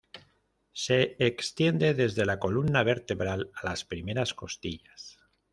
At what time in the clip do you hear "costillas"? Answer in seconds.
4.33-5.19